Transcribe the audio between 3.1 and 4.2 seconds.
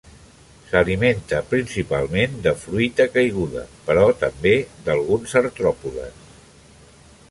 caiguda, però